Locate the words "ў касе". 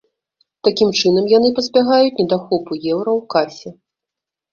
3.19-3.69